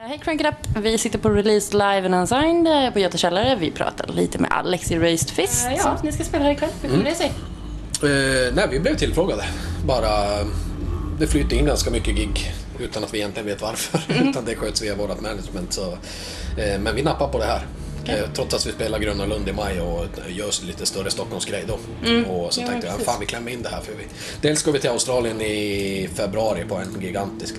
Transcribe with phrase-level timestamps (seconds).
[0.00, 0.82] Hej Crank It Up!
[0.84, 3.56] Vi sitter på Release Live and Unsigned eh, på Göta källare.
[3.56, 5.66] Vi pratar lite med Alex i Raised Fist.
[5.66, 6.70] Eh, Ja, ni ska spela här ikväll.
[6.82, 7.26] Hur kommer det sig?
[8.02, 9.44] Eh, nej, vi blev tillfrågade.
[9.86, 10.44] Bara,
[11.18, 14.00] det flyter in ganska mycket gig utan att vi egentligen vet varför.
[14.28, 15.72] utan det sköts via vårt management.
[15.72, 15.92] Så,
[16.58, 17.66] eh, men vi nappar på det här.
[18.06, 21.74] Eh, trots att vi spelar Gröna Lund i maj och gör lite större Stockholmsgrej då.
[22.32, 23.80] Och så Ja, tänkte jag, fan vi klämmer in det här.
[23.80, 24.04] För vi...
[24.40, 27.54] Dels ska vi till Australien i februari på en gigantisk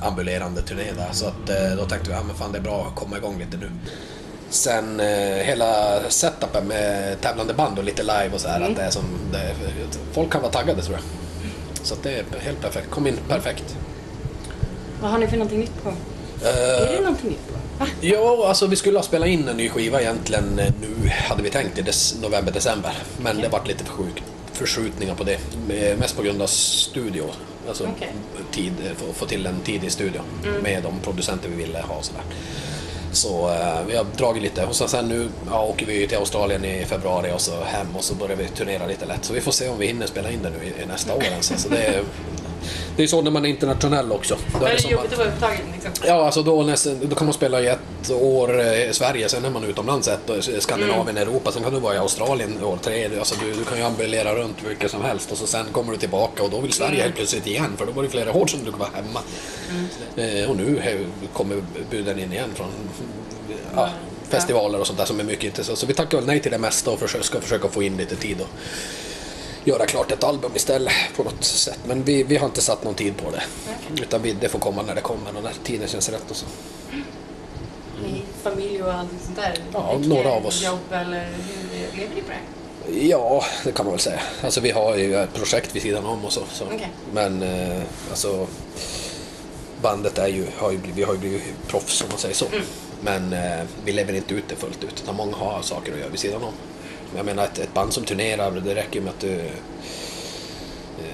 [0.00, 1.08] ambulerande turné där.
[1.12, 3.38] Så att, eh, då tänkte vi, ja men fan det är bra att komma igång
[3.38, 3.70] lite nu.
[4.50, 8.82] Sen eh, hela setupen med tävlande band och lite live och så här, att det
[8.82, 9.54] är som, det
[10.12, 11.02] folk kan vara taggade tror jag.
[11.86, 13.76] Så att det är helt perfekt, kom in perfekt.
[15.02, 15.88] Vad har ni för någonting nytt på?
[16.46, 17.54] Är det någonting nytt på?
[17.78, 17.86] Va?
[18.00, 21.50] Ja, alltså vi skulle ha spelat in en ny skiva egentligen eh, nu, hade vi
[21.50, 22.92] tänkt i des- november, december.
[23.18, 24.22] Men det vart lite försjuk-
[24.52, 25.38] förskjutningar på det.
[25.98, 27.24] Mest på grund av studio.
[27.68, 28.12] Alltså Okej.
[28.52, 30.20] tid, få, få till en tid i studio
[30.62, 32.22] med de producenter vi ville ha sådär.
[33.12, 36.64] Så eh, vi har dragit lite och så sen nu ja, åker vi till Australien
[36.64, 39.24] i februari och så hem och så börjar vi turnera lite lätt.
[39.24, 41.22] Så vi får se om vi hinner spela in det nu i, i nästa år
[41.22, 41.52] ens.
[41.52, 42.02] Alltså det, är,
[42.96, 44.36] det är så när man är internationell också.
[44.60, 45.90] Då Är det det jobbigt att- vara upptagen liksom?
[46.06, 49.44] Ja, alltså då, nästan, då kan man spela i ett år eh, i Sverige, sen
[49.44, 52.78] är man utomlands ett år, i Skandinavien, Europa, sen kan du vara i Australien år
[52.82, 53.18] tre.
[53.18, 55.92] Alltså du, du kan ju ambulera runt hur mycket som helst och så sen kommer
[55.92, 58.46] du tillbaka och då vill Sverige helt plötsligt igen för då var det flera år
[58.46, 59.20] som du var hemma.
[60.16, 62.68] Eh, och nu eh, kommer buden in igen från
[63.76, 63.88] ja,
[64.28, 65.78] festivaler och sånt där som är mycket intressant.
[65.78, 68.16] Så vi tackar väl nej till det mesta och försöker, ska försöka få in lite
[68.16, 68.48] tid och
[69.64, 71.78] göra klart ett album istället på något sätt.
[71.86, 73.42] Men vi, vi har inte satt någon tid på det.
[74.02, 76.46] Utan vi, det får komma när det kommer och när tiden känns rätt och så.
[78.02, 79.58] Ni, familj och allting sånt där?
[79.72, 80.62] Ja, några av oss.
[80.64, 81.28] Jobb eller
[81.92, 83.06] hur lever ni på det?
[83.06, 84.20] Ja, det kan man väl säga.
[84.42, 86.42] Alltså vi har ju ett projekt vid sidan om och så.
[86.52, 86.64] så.
[86.64, 86.90] Okej.
[87.12, 88.46] Men eh, alltså
[89.82, 92.46] bandet är ju, har ju, blivit- vi har ju blivit proffs om man säger så.
[93.00, 95.00] Men eh, vi lever inte ut det fullt ut.
[95.02, 96.52] Utan många har saker att göra vid sidan om.
[97.16, 99.32] Jag menar ett, ett band som turnerar, det räcker ju med att du
[100.98, 101.08] eh,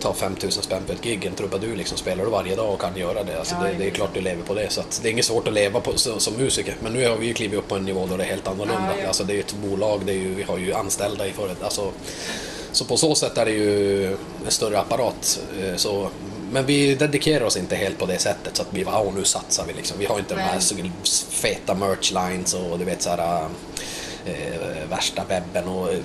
[0.00, 2.96] tar 5000 spänn på ett gig, en trubadur liksom, spelar du varje dag och kan
[2.96, 3.38] göra det.
[3.38, 4.70] Alltså, Ja, det, det är klart du lever på det.
[4.70, 6.76] Så det är inget svårt att leva på, som, som musiker.
[6.82, 8.92] Men nu har vi ju klivit upp på en nivå då det är helt annorlunda.
[8.96, 9.06] Ja, ja.
[9.06, 11.64] Alltså, det är ju ett bolag, det är ju, vi har ju anställda i företag.
[11.64, 11.92] Alltså,
[12.72, 15.40] så på så sätt är det ju en större apparat.
[15.62, 16.08] eh, Så,
[16.52, 19.64] men vi dedikerar oss inte helt på det sättet så att vi bara, nu satsar
[19.66, 19.98] vi liksom.
[19.98, 20.90] Vi har inte de här Nej.
[21.02, 23.48] så feta merch lines och du vet så här
[24.26, 25.98] eh, värsta webben och eh,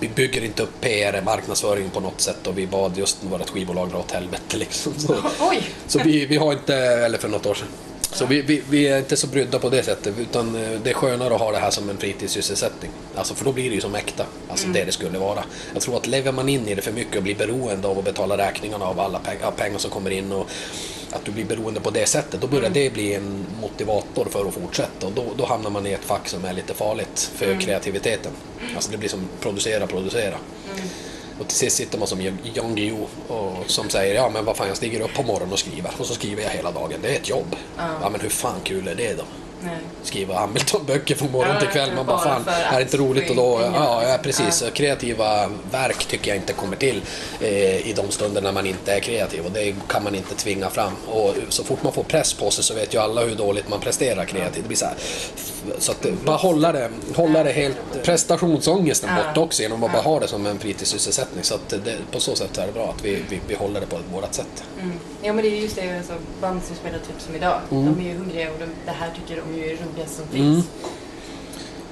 [0.00, 3.90] vi bygger inte upp PR, marknadsföring på något sätt och vi bad just vårt skivbolag
[3.90, 4.92] dra åt helvete liksom.
[4.98, 5.62] Så, Oj!
[5.86, 7.68] så vi, vi har inte, eller för något år sedan.
[8.12, 10.94] Så vi, vi, vi är inte så brydda på det sättet utan eh, det är
[10.94, 12.90] skönare att ha det här som en fritidssysselsättning.
[13.14, 15.44] Alltså för då blir det ju som äkta, alltså det det skulle vara.
[15.72, 18.04] Jag tror att lever man in i det för mycket och blir beroende av att
[18.04, 20.48] betala räkningarna av alla pengar, pengar som kommer in och
[21.10, 24.54] att du blir beroende på det sättet, då börjar det bli en motivator för att
[24.54, 28.32] fortsätta och då, då hamnar man i ett fack som är lite farligt för kreativiteten.
[28.74, 30.34] Alltså det blir som producera, producera.
[31.40, 32.22] Och till sist sitter man som
[32.54, 35.58] Jan Guillou och som säger ja men vad fan jag stiger upp på morgonen och
[35.58, 36.98] skriver och så skriver jag hela dagen.
[37.02, 37.56] Det är ett jobb.
[37.76, 39.24] Ja, men hur fan kul är det då?
[39.64, 39.76] Nej.
[40.02, 41.90] Skriva Hamilton-böcker från morgon Ja, till kväll.
[41.96, 43.30] Man bara bara fan, är det inte roligt?
[43.30, 44.46] Och då, ja, ja liksom.
[44.46, 44.70] precis.
[44.74, 47.02] Kreativa verk tycker jag inte kommer till
[47.40, 50.70] eh, i de stunder när man inte är kreativ och det kan man inte tvinga
[50.70, 50.92] fram.
[51.06, 53.80] Och så fort man får press på sig så vet ju alla hur dåligt man
[53.80, 54.62] presterar kreativt.
[54.62, 54.94] Det blir så här,
[55.78, 59.24] så att eh, bara hålla det, hålla det helt, prestationsångesten Ja.
[59.24, 61.44] bort också genom att bara ha det som en fritidssysselsättning.
[61.44, 63.86] Så att det, på så sätt är det bra att vi, vi, vi håller det
[63.86, 64.64] på vårt sätt.
[64.80, 64.98] Mm.
[65.22, 67.84] Ja men det är just det, alltså, band som spelar typ som idag, Mm.
[67.94, 70.66] de är ju hungriga och de, det här tycker de ju är roligast som finns.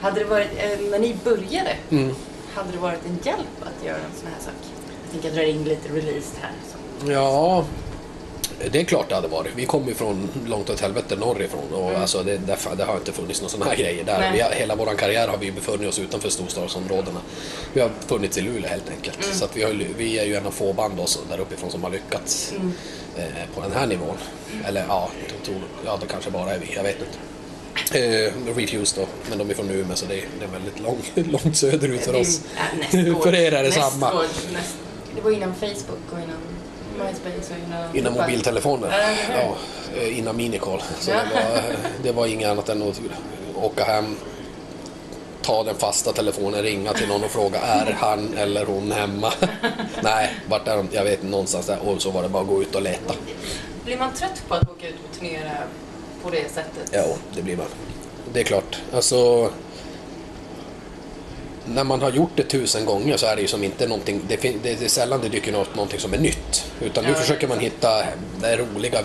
[0.00, 2.14] Hade det varit, eh, när ni började, Mm.
[2.54, 4.54] hade det varit en hjälp att göra en sån här sak?
[5.02, 6.52] Jag tänker dra in lite release här.
[6.72, 7.10] Så.
[7.12, 7.64] Ja,
[8.72, 9.52] det är klart det hade varit.
[9.56, 13.12] Vi kommer ju från långt åt helvete norrifrån och alltså det, därför, det har inte
[13.12, 14.32] funnits några sådana här grejer där.
[14.32, 17.20] Vi har, hela vår karriär har vi ju befunnit oss utanför storstadsområdena.
[17.72, 19.24] Vi har funnits i Luleå helt enkelt.
[19.34, 21.82] Så att vi, har, vi är ju en av få band också där uppifrån som
[21.82, 22.52] har lyckats
[23.22, 24.16] eh, på den här nivån.
[24.66, 25.10] Eller ja,
[25.44, 27.18] tror, ja, det kanske bara är vi, jag vet inte.
[27.98, 30.98] Eh, Refuse då, men de är från Umeå så det är, det är väldigt lång,
[31.44, 32.40] långt söderut för oss.
[32.92, 33.22] nästgård.
[33.22, 34.12] för er är det samma.
[34.12, 34.76] näst-
[35.14, 36.36] Det var innan Facebook och innan
[37.08, 37.96] MySpace och innan...
[37.96, 38.88] Innan mobiltelefoner.
[38.90, 39.34] Ja?
[39.34, 39.56] Ja,
[40.00, 40.82] eh, innan minicall.
[41.00, 41.16] Så Ja.
[41.34, 41.62] det, var,
[42.02, 43.00] det var inget annat än att
[43.54, 44.16] åka hem,
[45.50, 49.32] ta den fasta telefonen, ringa till någon och fråga är han eller hon hemma?
[50.02, 50.88] Nej, vart är de?
[50.92, 51.78] Jag vet inte, någonstans där.
[51.88, 53.14] Och så var det bara att gå ut och leta.
[53.84, 55.50] Blir man trött på att åka ut och turnera
[56.22, 56.90] på det sättet?
[56.92, 57.04] Ja,
[57.34, 57.66] det blir man.
[58.32, 58.78] Det är klart.
[58.92, 59.50] Alltså...
[61.64, 64.36] När man har gjort det tusen gånger så är det ju som inte någonting, det,
[64.62, 66.64] det är sällan det dyker upp någonting som är nytt.
[66.80, 68.04] Utan nu Ja, försöker man hitta
[68.40, 69.02] det roliga,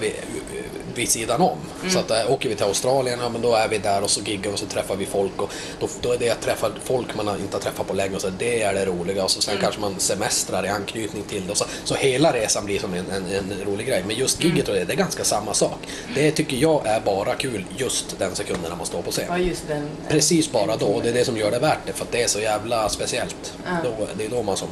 [0.95, 1.57] vid sidan om.
[1.89, 4.21] Så att äh, åker vi till Australien, ja men då är vi där och så
[4.21, 7.39] giggar och så träffar vi folk och då, då är det att träffa folk man
[7.39, 9.81] inte har träffat på länge och så det är det roliga och så sen kanske
[9.81, 13.25] man semestrar i anknytning till det och så, så hela resan blir som en, en,
[13.31, 14.03] en rolig grej.
[14.07, 15.79] Men just gigget och det, det är ganska samma sak.
[16.15, 19.25] Det tycker jag är bara kul just den sekunden när man står på scen.
[19.29, 19.87] Ja, just den.
[20.09, 22.23] Precis bara då och det är det som gör det värt det för att det
[22.23, 23.53] är så jävla speciellt.
[23.83, 24.67] Då, det är då man som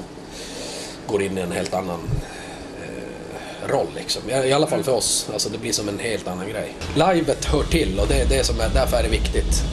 [1.07, 2.42] går in i en helt annan eh,
[3.67, 4.21] roll liksom.
[4.29, 5.27] I, I alla fall för oss.
[5.33, 6.73] Alltså det blir som en helt annan grej.
[6.95, 9.63] Livet hör till och det är det som är, därför är det viktigt.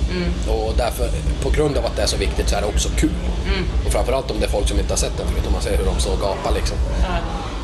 [0.49, 1.09] Och därför,
[1.43, 3.11] på grund av att det är så viktigt så är det också kul.
[3.87, 5.77] Och framförallt om det är folk som inte har sett den förut och man ser
[5.77, 6.77] hur de står och gapar liksom.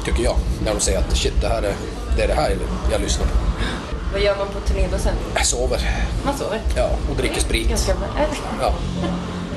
[0.05, 0.37] Tycker jag.
[0.65, 1.75] När de säger att shit det här är
[2.17, 2.57] det, är det här
[2.93, 3.33] jag lyssnar på.
[4.13, 5.15] Vad gör man på turnébussen?
[5.35, 5.81] Jag sover.
[6.25, 6.61] Man sover.
[6.77, 7.69] Ja, och dricker sprit.
[7.69, 8.09] Ganska bra.
[8.61, 8.75] Ja.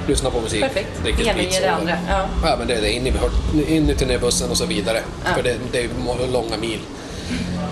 [0.10, 0.90] Lyssnar på musik, Perfekt.
[1.06, 1.98] ena sprit, ger det andra.
[2.10, 2.26] Ja.
[2.44, 2.92] Ja, men det är det.
[2.92, 5.00] In i, in i turnébussen och så vidare.
[5.26, 5.34] Ja.
[5.36, 6.80] För det, det är långa mil.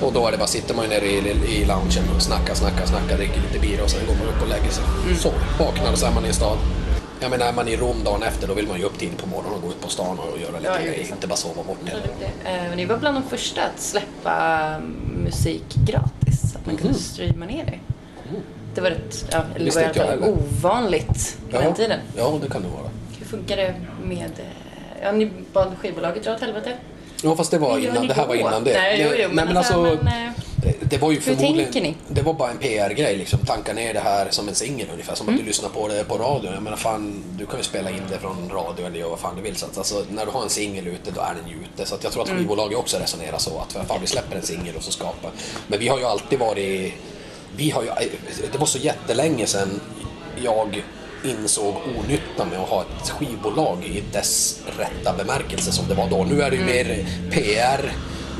[0.02, 1.18] Och då är det bara, sitter man ju nere i,
[1.62, 4.48] i loungen och snackar, snackar, snackar, dricker lite bira och sen går man upp och
[4.48, 4.84] lägger sig.
[5.06, 5.18] Mm.
[5.18, 6.58] Så, vaknar och så är man i en stad.
[7.20, 9.28] Jag menar, är man i Rom dagen efter då vill man ju upp tidigt på
[9.28, 11.12] morgonen och gå ut på stan och göra lite Ja, grejer.
[11.12, 12.50] Inte bara sova bort det.
[12.50, 14.60] Eh, Ni var bland de första att släppa
[15.24, 16.56] musik gratis.
[16.56, 17.80] Att man kunde streama ner det.
[18.78, 22.00] Det var rätt, ja, eller var i alla fall ovanligt på den tiden.
[22.18, 22.90] Ja, det kan det vara.
[23.20, 24.32] Hur funkar det med...
[24.40, 24.46] eh,
[25.04, 26.74] Ja, ni bad skivbolaget dra åt helvete?
[27.24, 28.08] Ja, fast det var innan.
[28.08, 28.74] Det här var innan det.
[28.74, 31.96] Nej, jo, jo, Nej, men men alltså, alltså, men, eh, det, var ju förmodligen...
[32.08, 33.40] Det var bara en PR-grej liksom.
[33.40, 35.16] Tanka ner det här som en singel ungefär.
[35.16, 35.36] Som Mm.
[35.40, 36.52] att du lyssnar på det på radio.
[36.54, 39.42] Jag menar fan, du kan ju spela in det från radio eller vad fan du
[39.42, 39.56] vill.
[39.56, 41.86] Så att, alltså, när du har en singel ute, då är den ju ute.
[41.86, 42.40] Så att jag tror att Mm.
[42.42, 43.60] skivbolaget också resonerar så.
[43.60, 45.32] Att fan, vi släpper en singel och så skapar.
[45.68, 46.94] Men vi har ju alltid varit...
[47.58, 47.90] Vi har ju...
[48.52, 49.82] Det var så jättelänge sedan
[50.44, 50.84] jag
[51.24, 56.24] insåg onyttan med att ha ett skivbolag i dess rätta bemärkelse som det var då.
[56.24, 57.92] Nu är det ju mer PR,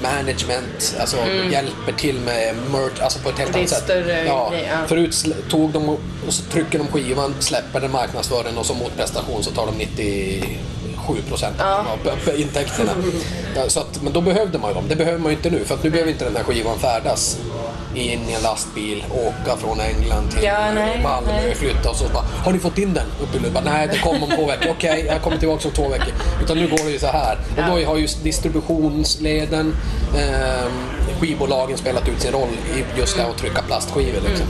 [0.02, 1.18] management, alltså
[1.52, 3.90] hjälper till med merch, alltså på ett helt annat sätt.
[4.28, 4.88] ja, grej, ja.
[4.88, 8.74] Förut tog de och och så trycker de skivan, släpper den, marknadsför den och så
[8.74, 9.78] mot prestation så tar de
[11.08, 11.86] 97 procent Ja.
[12.30, 12.92] av intäkterna.
[13.68, 14.84] Så att, men då behövde man ju dem.
[14.90, 17.38] Det behöver man ju inte nu för att nu behöver inte den här skivan färdas
[17.96, 21.56] in i en lastbil, åka från England till Ja, nej, Malmö, nej.
[21.56, 23.06] flytta och så bara Har ni fått in den?
[23.24, 23.58] Upp i Lund?
[23.66, 24.72] Nej, det kom om två veckor.
[24.72, 26.14] Okej, jag kommer tillbaka om två veckor.
[26.44, 27.38] Utan nu går det ju så här.
[27.58, 29.76] Och då har ju distributionsleden,
[30.18, 30.72] eh,
[31.20, 34.22] skivbolagen spelat ut sin roll i just det här att trycka plastskivor.
[34.30, 34.48] Liksom.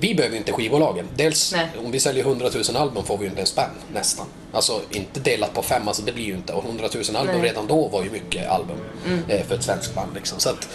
[0.00, 1.06] Vi behöver ju inte skivbolagen.
[1.16, 1.66] Dels Nej.
[1.84, 4.26] om vi säljer 100 000 album får vi ju inte en spänn nästan.
[4.52, 6.52] Alltså inte delat på fem, alltså det blir ju inte.
[6.52, 7.50] Och 100 000 album Nej.
[7.50, 8.76] redan då var ju mycket album
[9.28, 10.14] eh, för ett svenskt band.
[10.14, 10.40] Liksom.
[10.40, 10.68] Så att,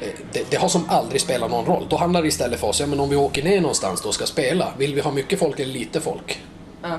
[0.00, 1.86] eh, det, det har som aldrig spelat någon roll.
[1.90, 4.14] Då handlar det istället för oss, ja men om vi åker ner någonstans då och
[4.14, 6.40] ska spela, vill vi ha mycket folk eller lite folk?
[6.82, 6.98] ja.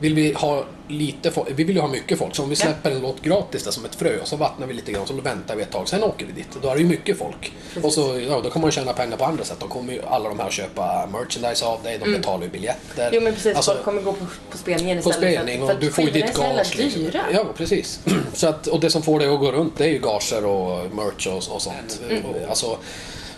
[0.00, 1.48] Vill vi ha lite folk?
[1.56, 2.34] Vi vill ju ha mycket folk.
[2.34, 4.74] Så om vi släpper en låt gratis där som ett frö och så vattnar vi
[4.74, 5.88] lite grann så väntar vi ett tag.
[5.88, 6.48] Sen åker vi dit.
[6.62, 7.52] Då är det ju mycket folk.
[7.82, 9.56] Och så, ja, då kan man tjäna pengar på andra sätt.
[9.60, 11.98] Då kommer ju alla de här köpa merchandise av dig.
[12.04, 13.02] De betalar ju biljetter.
[13.02, 13.14] Mm.
[13.14, 15.34] Jo men precis, Alltså, folk kommer gå på, på spelningen på istället.
[15.34, 16.76] spelning för, och att- du för får ju att ditt gage.
[16.76, 17.06] liksom.
[17.32, 18.00] Ja, precis.
[18.34, 20.94] Så att, och det som får det att gå runt det är ju gager och
[20.94, 22.00] merch och, och sånt.
[22.10, 22.24] Mm.
[22.24, 22.78] Och, Alltså,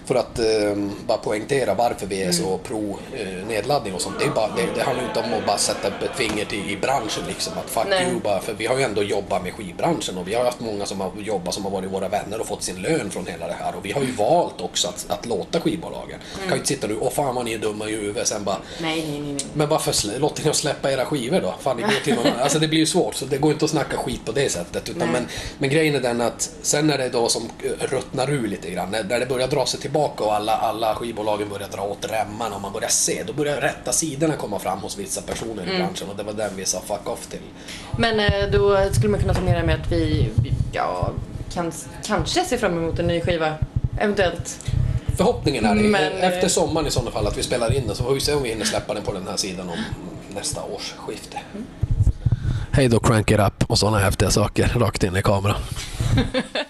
[0.06, 0.74] för att eh,
[1.06, 2.32] bara poängtera varför vi är Mm.
[2.32, 4.18] så pro eh, nedladdning och sånt.
[4.18, 6.70] Det, är bara, det, det handlar inte om att bara sätta upp ett finger till,
[6.70, 7.52] i branschen liksom.
[7.64, 8.06] Att fuck Nej.
[8.10, 10.86] you bara, för vi har ju ändå jobbat med skivbranschen och vi har haft många
[10.86, 13.56] som har jobbat som har varit våra vänner och fått sin lön från hela det
[13.60, 13.74] här.
[13.76, 16.18] Och vi har ju valt också att, att låta skivbolagen.
[16.40, 18.56] Kan ju inte sitta nu, åh fan vad ni är dumma i huvudet, sen bara
[18.82, 19.32] Nej, nej, nej.
[19.32, 19.46] nej.
[19.54, 21.54] men varför låter ni oss släppa era skivor då?
[21.60, 22.26] Fan, ni går till någon.
[22.40, 24.88] Alltså det blir ju svårt, så det går inte att snacka skit på det sättet.
[24.88, 25.26] Utan, men,
[25.58, 28.90] men grejen är den att sen när det då som eh, ruttnar ur lite grann,
[28.90, 32.54] när, när det börjar dra sig tillbaka och alla, alla skivbolagen börjar dra åt remmarna
[32.56, 35.74] och man börjar se, då börjar rätta sidorna komma fram hos vissa personer Mm.
[35.74, 37.40] i branschen och det var den vi sa fuck off till.
[37.98, 40.30] Men eh, då skulle man kunna ta med att vi,
[40.72, 41.10] ja,
[41.54, 41.72] kan,
[42.06, 43.54] kanske ser fram emot en ny skiva.
[44.00, 44.58] Eventuellt.
[45.16, 47.96] Förhoppningen är det, Men, eh, efter sommaren i sådana fall, att vi spelar in den
[47.96, 49.78] så får vi se om vi hinner släppa den på den här sidan om
[50.34, 51.38] nästa årsskifte.
[52.72, 55.56] Hej då Crank It Up och sådana häftiga saker rakt in i kameran.